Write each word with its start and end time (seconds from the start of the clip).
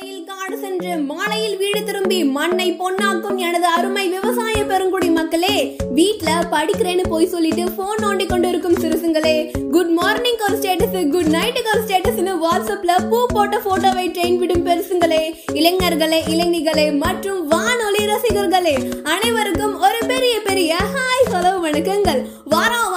காலையில் 0.00 0.26
காடு 0.26 0.56
சென்று 0.56 0.90
மாலையில் 1.06 1.54
வீடு 1.56 1.78
திரும்பி 1.84 2.18
மண்ணை 2.34 2.66
பொன்னாக்கும் 2.72 3.38
எனது 3.38 3.66
அருமை 3.68 4.04
விவசாய 4.08 4.58
பெருங்குடி 4.64 5.08
மக்களே 5.10 5.54
வீட்ல 5.90 6.28
படிக்கிறேன்னு 6.52 7.04
போய் 7.08 7.26
சொல்லிட்டு 7.26 7.64
போன் 7.70 8.02
நோண்டி 8.04 8.26
கொண்டு 8.26 8.48
இருக்கும் 8.48 8.76
சிறுசுங்களே 8.76 9.34
குட் 9.70 9.92
மார்னிங் 9.92 10.38
கால் 10.38 10.56
ஸ்டேட்டஸ் 10.58 10.96
குட் 11.10 11.30
நைட் 11.30 11.60
கால் 11.62 11.82
ஸ்டேட்டஸ்னு 11.84 12.34
வாட்ஸ்அப்ல 12.44 12.94
பூ 13.08 13.20
போட்ட 13.26 13.58
போட்டோவை 13.58 14.06
ட்ரெயின் 14.10 14.38
விடும் 14.38 14.64
பெருசுங்களே 14.66 15.22
இளைஞர்களே 15.54 16.20
இளைஞர்களே 16.32 16.86
மற்றும் 16.96 17.40
வானொலி 17.48 18.04
ரசிகர்களே 18.04 18.76
அனைவருக்கும் 19.06 19.76
ஒரு 19.80 20.00
பெரிய 20.06 20.36
பெரிய 20.42 20.72
ஹாய் 20.94 21.28
ஹலோ 21.32 21.54
வணக்கங்கள். 21.60 22.22
வாரம் 22.46 22.87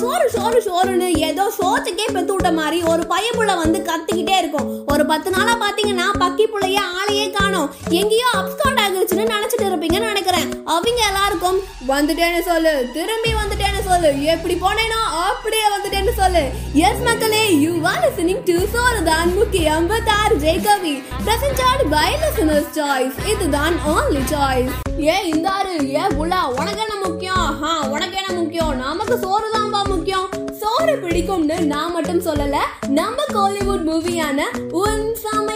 சோறு 0.00 0.26
சோறு 0.34 0.58
சோறுன்னு 0.66 1.06
ஏதோ 1.28 1.44
சோத்துக்கே 1.58 2.06
பெத்து 2.14 2.32
விட்ட 2.34 2.50
மாதிரி 2.58 2.78
ஒரு 2.92 3.02
பையப்புள்ள 3.12 3.52
வந்து 3.62 3.78
கத்திக்கிட்டே 3.88 4.36
இருக்கும். 4.42 4.68
ஒரு 4.92 5.04
பத்து 5.10 5.28
நாளா 5.34 5.54
பாத்தீங்கன்னா 5.62 6.06
பக்கி 6.22 6.44
புள்ளைய 6.52 6.80
ஆளையே 6.98 7.26
காணும். 7.38 7.68
எங்கேயோ 8.00 8.28
அப்ஸ்காண்ட் 8.40 8.82
ஆகிருச்சுன்னு 8.84 9.26
நினைச்சிட்டு 9.34 9.66
இருப்பீங்கன்னு 9.68 10.10
போறேன் 10.38 10.64
அவங்க 10.64 11.00
எல்லாருக்கும் 11.06 11.58
வந்துட்டேன்னு 11.88 12.40
சொல்லு. 12.48 12.72
திரும்பி 12.96 13.30
வந்துட்டேன்னு 13.40 13.82
சொல்லு. 13.84 14.10
எப்படி 14.34 14.54
போனேனோ 14.54 15.00
அப்படியே 15.28 15.66
வந்துட்டேன்னு 15.74 16.14
சொல்லு. 16.16 16.42
எஸ் 16.72 17.02
மக்களே 17.04 17.42
யூ 17.64 17.72
ஆர் 17.92 18.04
லிசனிங் 18.04 18.42
டு 18.48 18.56
சோறுதான் 18.74 19.34
முக்கியம். 19.34 19.86
With 19.86 20.10
R 20.20 20.36
Jaikavi 20.44 20.94
present 21.26 21.64
by 21.94 22.10
listeners 22.22 22.72
choice 22.78 23.18
இதுதான் 23.32 23.76
only 23.86 24.22
சாய்ஸ் 24.34 24.74
ஏ 25.10 25.16
இந்தாரு. 25.32 25.74
ஏ 25.94 26.04
புள்ளா 26.18 26.40
உனக்கு 26.60 26.82
என்ன 26.86 26.96
முக்கியம்? 27.04 27.48
ஹா 27.60 27.72
உனக்கு 27.94 28.16
என்ன 28.16 28.40
முக்கியம்? 28.40 28.76
நமக்கு 28.76 29.18
சோறு 29.18 29.48
தான்பா 29.54 29.82
முக்கியம். 29.94 30.28
சோறு 30.60 30.94
பிடிக்கும்னு 31.02 31.58
நான் 31.72 31.92
மட்டும் 31.92 32.22
சொல்லல 32.22 32.56
நம்ம 33.00 33.24
கோலிவுட் 33.34 33.84
மூவியான 33.90 34.40
உன் 34.82 35.04
சம 35.24 35.47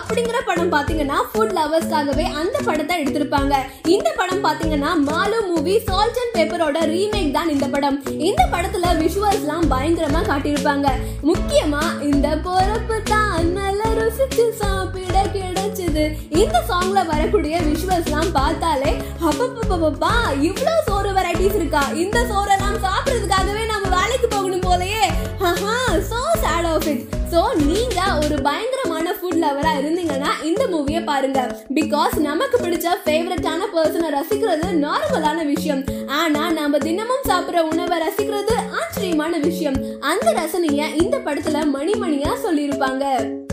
அப்படிங்கிற 0.00 0.38
படம் 0.48 0.72
பாத்தீங்கன்னா 0.74 1.18
ஃபுட் 1.30 1.54
லவர்ஸ்க்காகவே 1.58 2.26
அந்த 2.40 2.56
படத்தை 2.68 2.94
எடுத்திருப்பாங்க. 3.02 3.54
இந்த 3.94 4.08
படம் 4.20 4.44
பாத்தீங்கன்னா 4.46 4.90
மாலு 5.08 5.38
மூவி 5.50 5.74
சால்ட் 5.88 6.20
அண்ட் 6.22 6.34
பேப்பரோட 6.36 6.78
ரீமேக் 6.92 7.34
தான் 7.38 7.52
இந்த 7.54 7.66
படம். 7.74 7.98
இந்த 8.28 8.42
படத்துல 8.54 8.94
விஷுவல்ஸ்லாம் 9.02 9.66
பயங்கரமா 9.74 10.22
காட்டியிருப்பாங்க. 10.30 10.88
முக்கியமா 11.30 11.84
இந்த 12.10 12.28
பொறுப்பு 12.46 12.98
தான் 13.12 13.52
நல்ல 13.58 13.82
ருசிச்சு 13.98 14.46
சாப்பிட 14.62 15.16
கிடைச்சது. 15.36 16.04
இந்த 16.42 16.56
சாங்ல 16.70 17.00
வரக்கூடிய 17.12 17.56
விஷுவல்ஸ்லாம் 17.68 18.32
பார்த்தாலே 18.38 18.92
அப்பப்பப்பப்பா 19.28 20.12
இவ்வளோ 20.48 20.74
சோறு 20.88 21.10
வெரைட்டிஸ் 21.16 21.56
இருக்கா? 21.60 21.82
இந்த 22.04 22.18
சோறெல்லாம் 22.32 22.78
சாப்பிடுறதுக்காகவே 22.86 23.64
நம்ம 23.72 23.88
வேலைக்கு 23.98 24.28
போகணும் 24.36 24.66
போலயே. 24.68 25.04
Haha 25.44 25.76
so 26.10 26.20
sad 26.44 26.68
of 26.74 26.88
it 26.92 27.04
so 27.32 27.42
நீங்க 27.68 28.00
ஒரு 28.22 28.36
பயங்கரமான 28.46 29.14
லவரா 29.42 29.72
இருந்தீங்கன்னா 29.80 30.30
இந்த 30.44 30.62
மூவியை 30.72 31.04
பாருங்க. 31.04 31.40
பிகாஸ் 31.74 32.14
நமக்கு 32.28 32.56
பிடிச்ச 32.58 32.86
ஃபேவரட்டான 33.04 33.68
பர்சனை 33.74 34.08
ரசிக்கிறது 34.16 34.68
நார்மலான 34.84 35.44
விஷயம். 35.44 35.84
ஆனா 36.06 36.50
நம்ம 36.50 36.78
தினமும் 36.78 37.26
சாப்பிடுற 37.28 37.60
உணவை 37.72 37.98
ரசிக்கிறது 38.06 38.56
ஆச்சரியமான 38.80 39.38
விஷயம். 39.38 39.78
அந்த 40.00 40.32
ரசனைய 40.32 40.88
இந்த 41.02 41.18
படத்துல 41.18 41.64
மணிமணியா 41.76 42.32
சொல்லியிருப்பாங்க. 42.44 43.04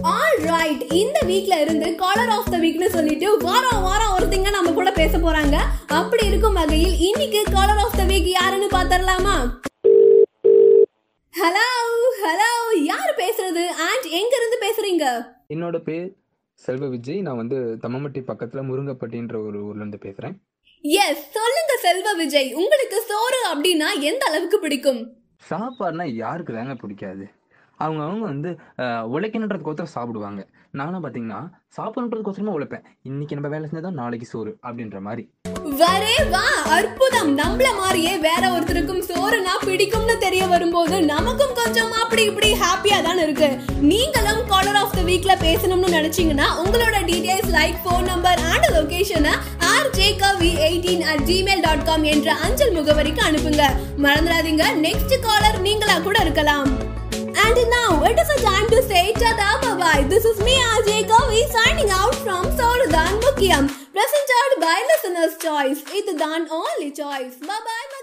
ஆல் 0.01 0.39
ரைட் 0.39 0.83
இந்த 1.03 1.19
வீக்ல 1.25 1.61
இருந்து 1.61 1.95
காலர் 1.95 2.29
ஆஃப் 2.29 2.51
த 2.51 2.57
வீக்னு 2.57 2.89
சொல்லிட்டு 2.89 3.37
வாரம் 3.37 3.81
வாரம் 3.81 4.13
ஒருத்தங்க 4.17 4.49
நம்ம 4.49 4.71
கூட 4.71 4.91
பேச 4.91 5.17
போறாங்க. 5.17 5.57
அப்படி 5.87 6.25
இருக்கும் 6.27 6.53
வகையில் 6.53 6.97
இன்னைக்கு 6.99 7.43
காலர் 7.51 7.83
ஆஃப் 7.85 7.97
த 7.97 8.03
வீக் 8.03 8.29
யாருன்னு 8.39 8.67
பாத்திரலாமா? 8.67 9.37
ஹலோ 11.33 11.67
ஹலோ 12.27 12.47
யார் 12.87 13.11
பேசுறது? 13.19 13.61
அண்ட் 13.83 14.05
எங்க 14.19 14.33
இருந்து 14.37 14.57
பேசுறீங்க? 14.63 15.03
என்னோட 15.53 15.77
பேர் 15.85 16.07
செல்வ 16.63 16.85
விஜய். 16.93 17.21
நான் 17.27 17.39
வந்து 17.41 17.57
தம்மம்பட்டி 17.83 18.21
பக்கத்தில் 18.29 18.67
முருங்கப்பட்டின்ற 18.69 19.35
ஒரு 19.47 19.59
ஊர்லேருந்து 19.67 19.99
பேசுகிறேன் 20.05 20.35
எஸ் 20.83 21.23
சொல்லுங்க 21.35 21.73
செல்வ 21.85 22.13
விஜய். 22.21 22.49
உங்களுக்கு 22.61 22.97
சோறு 23.11 23.39
அப்படின்னா 23.51 23.89
எந்த 24.09 24.25
அளவுக்கு 24.29 24.59
பிடிக்கும்? 24.65 25.01
சாப்பாடுனா 25.49 26.07
யாருக்கு 26.23 26.57
தாங்க 26.57 26.75
பிடிக்காது. 26.83 27.27
அவங்க 27.83 28.03
அவங்க 28.07 28.25
வந்து 28.33 28.51
உழைக்கணுன்றதுக்கோசரம் 29.15 29.95
சாப்பிடுவாங்க. 29.97 30.43
நானும் 30.81 31.05
பார்த்தீங்கன்னா 31.05 31.41
சாப்பிடணுன்றதுக்கோசரமா 31.77 32.55
உழைப்பேன். 32.57 32.85
இன்னைக்கு 33.11 33.39
நம்ம 33.39 33.51
வேலை 33.55 33.69
செஞ்சாதான் 33.71 34.01
நாளைக்கு 34.01 34.29
சோறு 34.33 34.53
அப்படின்ற 34.69 34.99
மாதிரி. 35.09 35.25
வரே 35.79 36.15
வா 36.29 36.43
அற்புதம். 36.75 37.37
நம்மள 37.37 37.67
மாதிரியே 37.79 38.17
வேற 38.17 38.43
ஒருத்தருக்கும் 38.49 39.01
சோறுனா 39.09 39.53
பிடிக்கும்னு 39.65 40.17
தெரிய 40.17 40.45
வரும்போது 40.45 41.01
நமக்கும் 41.01 41.53
கொஞ்சம் 41.53 41.91
அப்படி 41.91 42.23
இப்படி 42.23 42.51
ஹாப்பியா 42.53 43.01
தான் 43.01 43.17
இருக்கு. 43.17 43.49
நீங்களும் 43.81 44.41
காலர் 44.47 44.75
ஆஃப் 44.75 44.95
த 44.95 45.01
வீக்ல 45.01 45.35
பேசணும்னு 45.45 45.93
நினைச்சீங்கன்னா 45.97 46.47
உங்களோட 46.63 47.03
details 47.09 47.53
like 47.57 47.77
phone 47.85 48.03
number 48.03 48.39
and 48.39 48.67
லொகேஷனை 48.77 49.33
R 49.57 49.89
Jaikavi 49.89 50.51
eighteen 50.67 51.01
at 51.01 51.19
Gmail 51.19 51.61
dot 51.61 51.85
com 51.85 52.03
என்ற 52.03 52.33
அஞ்சல் 52.33 52.75
முகவரிக்கு 52.75 53.23
அனுப்புங்க. 53.29 53.63
மறந்துடாதீங்க. 54.03 54.65
நெக்ஸ்ட் 54.81 55.19
காலர் 55.19 55.61
நீங்களா 55.61 55.97
கூட 55.99 56.19
இருக்கலாம். 56.19 56.86
And 57.45 57.57
now 57.69 58.03
it 58.03 58.17
is 58.19 58.29
a 58.29 58.41
time 58.41 58.67
to 58.69 58.81
say 58.83 59.13
chada 59.13 59.49
bye 59.61 59.75
bye. 59.81 60.03
This 60.13 60.25
is 60.25 60.39
me 60.39 60.55
Ajay 60.71 61.03
Kavi 61.11 61.43
signing 61.57 61.91
out 61.91 62.15
from 62.15 62.45
Sauradan 62.57 63.21
Mukiam, 63.21 63.67
presented 63.67 64.51
by 64.59 64.77
Listener's 64.89 65.37
Choice. 65.37 65.83
It's 65.99 66.21
only 66.51 66.91
choice. 66.91 67.35
Bye 67.35 67.61
bye. 67.69 67.96